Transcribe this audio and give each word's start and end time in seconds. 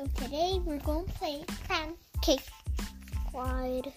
So 0.00 0.06
today 0.24 0.58
we're 0.64 0.78
going 0.78 1.04
to 1.04 1.12
play 1.12 1.44
pancake 1.68 2.40
squad. 3.26 3.92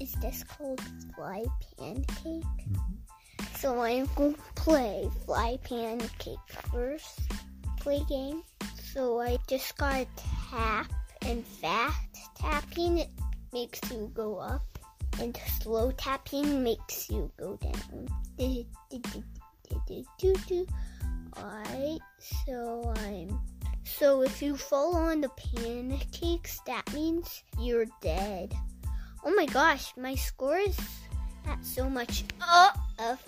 Is 0.00 0.12
this 0.22 0.44
called 0.44 0.80
fly 1.14 1.44
pancake? 1.76 2.16
Mm-hmm. 2.16 3.56
So 3.56 3.82
I'm 3.82 4.08
going 4.14 4.32
to 4.32 4.40
play 4.54 5.10
fly 5.26 5.58
pancake 5.62 6.38
first. 6.72 7.20
Play 7.80 8.00
game. 8.08 8.44
So 8.94 9.20
I 9.20 9.36
just 9.46 9.76
gotta 9.76 10.06
tap 10.50 10.90
and 11.26 11.44
fast 11.44 12.30
tapping 12.34 12.98
it 12.98 13.10
makes 13.52 13.78
you 13.90 14.10
go 14.14 14.38
up 14.38 14.64
and 15.20 15.38
slow 15.60 15.90
tapping 15.90 16.64
makes 16.64 17.10
you 17.10 17.30
go 17.36 17.56
down. 17.56 18.08
Alright, 21.36 22.00
so 22.46 22.94
I'm 22.96 23.38
so 23.88 24.22
if 24.22 24.42
you 24.42 24.56
fall 24.56 24.94
on 24.96 25.22
the 25.22 25.30
pancakes, 25.30 26.60
that 26.66 26.92
means 26.92 27.42
you're 27.58 27.86
dead. 28.02 28.54
Oh 29.24 29.34
my 29.34 29.46
gosh, 29.46 29.92
my 29.96 30.14
score 30.14 30.58
is 30.58 30.78
not 31.46 31.64
so 31.64 31.88
much. 31.88 32.24
Oh, 32.42 32.70
a 32.98 33.18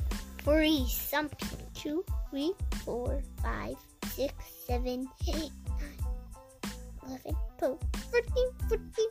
free 0.44 0.86
something. 0.88 1.48
Two, 1.74 2.04
three, 2.30 2.52
four, 2.84 3.22
five, 3.42 3.76
six, 4.14 4.34
seven, 4.66 5.08
eight, 5.28 5.50
nine, 5.66 6.72
eleven, 7.06 7.36
twelve, 7.58 7.80
thirteen, 8.12 8.48
fourteen. 8.68 9.08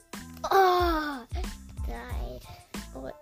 Oh, 0.52 1.26
died. 1.88 2.46
What? 2.94 3.16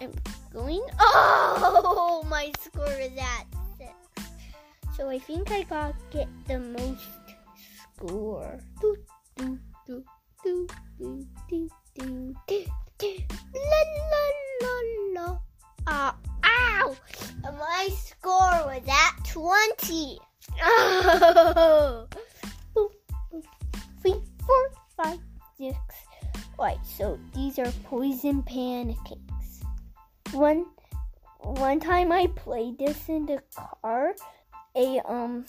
I'm 0.00 0.12
going. 0.52 0.82
Oh, 0.98 2.26
my 2.28 2.50
score 2.60 2.92
is 2.92 3.16
at 3.16 3.46
six. 3.78 4.26
So 4.96 5.08
I 5.08 5.18
think 5.18 5.50
I 5.50 5.62
got 5.62 5.94
get 6.10 6.28
the 6.46 6.58
most 6.58 7.06
score. 8.00 8.58
Do, 8.80 8.96
do, 9.36 9.58
do, 9.86 10.04
do, 10.42 10.66
do, 10.98 11.26
do, 11.48 11.68
do, 11.94 12.34
do, 12.46 12.64
do. 12.98 13.16
La 13.54 13.80
la 14.10 14.24
la 14.62 14.74
la. 15.14 15.38
Uh, 15.86 16.12
ow! 16.44 16.96
My 17.44 17.88
score 17.92 18.64
was 18.66 18.82
at 18.88 19.24
20. 19.24 20.18
Oh. 22.76 22.90
Three, 24.02 24.14
four, 24.46 24.70
five, 24.96 25.18
six. 25.58 25.76
Right, 26.58 26.78
so 26.84 27.18
these 27.34 27.58
are 27.58 27.70
poison 27.84 28.42
pancakes. 28.42 29.60
One 30.32 30.66
one 31.40 31.80
time 31.80 32.12
I 32.12 32.28
played 32.28 32.78
this 32.78 33.08
in 33.08 33.26
the 33.26 33.42
car, 33.54 34.14
a 34.76 35.00
um 35.06 35.44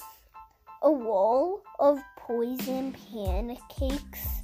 a 0.81 0.91
wall 0.91 1.61
of 1.79 1.99
poison 2.27 2.95
pancakes 3.11 4.43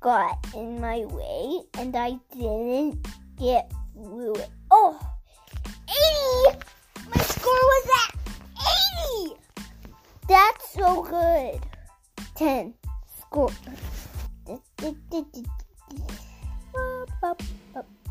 got 0.00 0.46
in 0.54 0.80
my 0.80 1.04
way 1.06 1.60
and 1.76 1.96
I 1.96 2.20
didn't 2.32 3.04
get 3.36 3.72
through 3.94 4.36
it. 4.36 4.48
Oh, 4.70 4.96
80! 6.46 6.58
My 7.08 7.20
score 7.22 7.52
was 7.52 7.88
at 8.00 8.14
80! 9.18 9.34
That's 10.28 10.72
so 10.72 11.02
good. 11.02 11.60
10. 12.36 12.74
Score. 13.20 13.50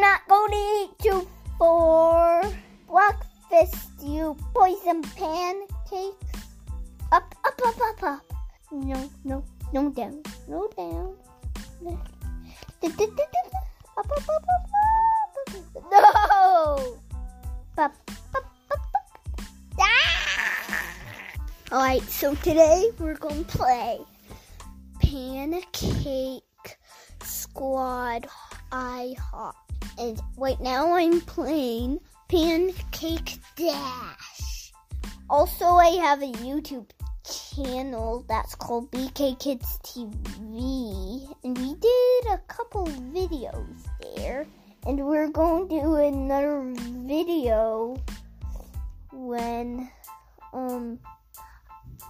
Not 0.00 0.26
going 0.28 0.50
to 0.50 0.56
eat 0.56 1.04
you 1.04 1.28
for 1.58 2.42
breakfast, 2.88 3.90
you 4.02 4.34
poison 4.54 5.02
pancakes. 5.02 6.48
Up, 7.12 7.34
up, 7.44 7.60
up, 7.66 7.78
up, 7.82 8.02
up. 8.02 8.32
No, 8.72 9.10
no, 9.24 9.44
no 9.74 9.90
down, 9.90 10.22
no 10.48 10.68
down. 10.74 11.14
Up, 11.84 12.00
up, 13.98 14.10
up, 14.10 14.28
up, 14.30 14.64
up. 15.38 15.64
No! 15.92 16.96
Up, 17.76 17.94
up, 18.08 18.36
up, 18.36 18.46
up. 18.72 19.10
Ah! 19.78 20.94
Alright, 21.72 22.02
so 22.04 22.34
today 22.36 22.90
we're 22.98 23.16
going 23.16 23.44
to 23.44 23.58
play 23.58 24.00
Pancake 25.02 26.42
Squad 27.22 28.26
IHOP. 28.72 29.69
And 29.98 30.20
right 30.36 30.60
now 30.60 30.94
I'm 30.94 31.20
playing 31.20 32.00
Pancake 32.28 33.38
Dash. 33.56 34.72
Also, 35.28 35.66
I 35.66 35.90
have 36.02 36.22
a 36.22 36.32
YouTube 36.32 36.90
channel 37.24 38.24
that's 38.28 38.54
called 38.54 38.90
BK 38.90 39.38
Kidz 39.38 39.80
TV, 39.82 41.32
and 41.44 41.56
we 41.58 41.74
did 41.74 42.32
a 42.32 42.38
couple 42.48 42.86
videos 42.86 43.86
there. 44.16 44.46
And 44.86 45.06
we're 45.06 45.28
going 45.28 45.68
to 45.68 45.80
do 45.80 45.94
another 45.96 46.72
video 46.74 48.02
when 49.12 49.90
um 50.52 50.98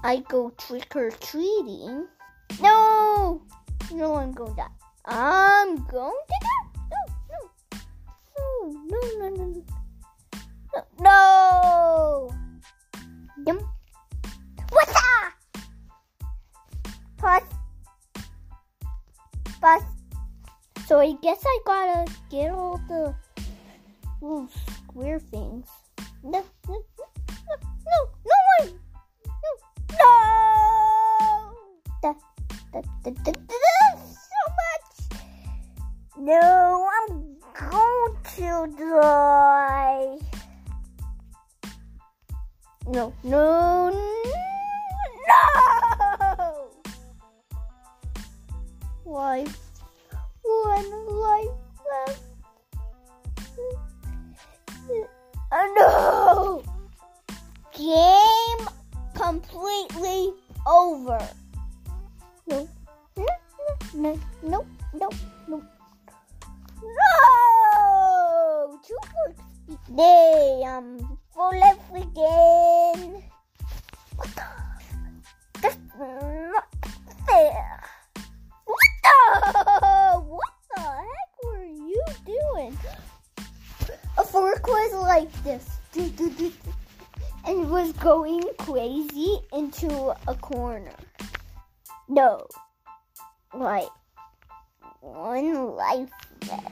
I 0.05 0.19
go 0.29 0.51
trick 0.51 0.95
or 0.97 1.11
treating. 1.11 2.07
No, 2.61 3.43
no, 3.93 4.15
I'm 4.15 4.33
going 4.33 4.55
to. 4.55 4.67
I'm 5.05 5.77
going 5.87 6.15
to 6.29 6.35
die. 6.41 6.60
No, 8.91 8.99
no, 9.19 9.29
no, 9.29 9.65
no, 10.75 10.85
no. 11.01 12.35
Yum. 13.47 13.59
What's 14.71 14.93
that? 14.93 15.35
Pause. 17.19 17.43
Pause. 19.61 19.83
So 20.89 20.99
I 20.99 21.13
guess 21.23 21.39
I 21.47 21.59
gotta 21.65 22.13
get 22.31 22.51
all 22.51 22.81
the 22.89 23.15
little 24.21 24.49
square 24.89 25.21
things. 25.21 25.69
No, 42.91 43.13
no, 43.23 43.91
no! 45.29 46.71
Life. 49.07 49.59
One 50.43 50.91
life 51.21 51.59
left. 51.87 52.23
Oh 55.53 55.67
no! 55.79 56.65
Game 57.79 58.67
completely 59.15 60.33
over. 60.67 61.21
No, 62.49 62.69
no, 63.17 63.27
no, 63.95 64.19
no, 64.43 64.67
no, 64.95 65.09
no. 65.47 65.63
No! 66.83 68.81
Two 68.85 68.99
works. 69.15 69.43
Damn. 69.95 71.10
Full 71.41 71.59
left 71.59 71.89
again. 71.97 73.23
What 74.17 74.29
the? 74.35 74.45
That's 75.63 75.79
not 75.99 76.67
fair. 77.27 77.83
What 78.67 78.91
the? 79.03 80.21
What 80.21 80.55
the 80.77 80.83
heck 80.83 81.33
were 81.43 81.65
you 81.65 82.05
doing? 82.27 82.77
A 84.19 84.23
fork 84.23 84.67
was 84.67 84.93
like 84.93 85.33
this. 85.43 85.67
And 87.47 87.71
was 87.71 87.93
going 87.95 88.45
crazy 88.59 89.39
into 89.55 90.15
a 90.29 90.35
corner. 90.35 90.93
No. 92.07 92.47
Right. 93.55 93.89
One 95.01 95.75
life 95.75 96.11
left. 96.51 96.71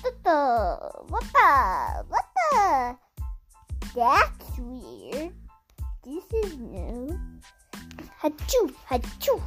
What 0.00 0.14
the? 0.22 0.78
What 1.08 1.24
the? 1.32 2.17
The? 2.68 2.98
That's 3.94 4.58
weird. 4.58 5.32
This 6.04 6.24
is 6.44 6.58
new. 6.58 7.18
Achoo, 8.22 8.74
achoo. 8.90 9.40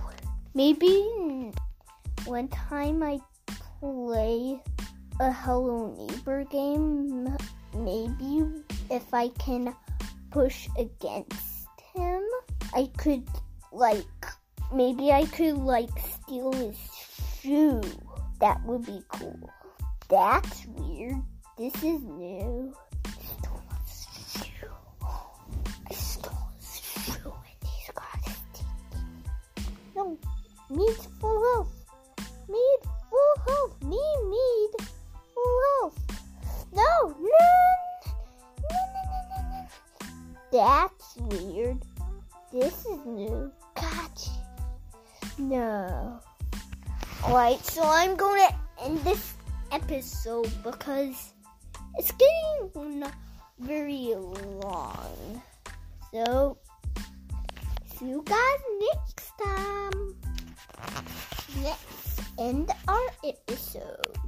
Maybe 0.56 1.06
one 2.25 2.47
time 2.47 3.03
I 3.03 3.19
play 3.79 4.59
a 5.19 5.31
Hello 5.31 5.94
Neighbor 6.00 6.45
game 6.45 7.38
maybe 7.77 8.44
if 8.89 9.13
I 9.13 9.27
can 9.38 9.75
push 10.31 10.67
against 10.75 11.69
him, 11.94 12.24
I 12.74 12.89
could 12.97 13.27
like 13.71 14.25
maybe 14.74 15.12
I 15.12 15.25
could 15.25 15.59
like 15.59 15.91
steal 16.00 16.53
his 16.53 16.77
shoe. 17.39 17.81
That 18.39 18.65
would 18.65 18.83
be 18.88 19.03
cool. 19.09 19.47
That's 20.09 20.65
weird. 20.65 21.21
This 21.56 21.75
is 21.83 22.01
new. 22.01 22.74
That's 40.62 41.18
weird. 41.18 41.80
This 42.54 42.86
is 42.86 43.00
new. 43.04 43.52
Gotcha. 43.74 44.30
No. 45.40 46.19
Alright, 47.24 47.66
so 47.66 47.81
I'm 47.84 48.16
going 48.16 48.48
to 48.48 48.86
end 48.86 49.00
this 49.00 49.34
episode 49.72 50.52
because 50.62 51.34
it's 51.98 52.12
getting 52.12 53.04
very 53.58 54.13
long. 54.62 55.42
So, 56.13 56.60
see 57.98 58.10
you 58.10 58.24
guys 58.24 58.62
next 58.94 59.31
time. 59.44 60.16
Let's 61.63 62.22
end 62.38 62.69
our 62.88 63.08
episode. 63.25 64.20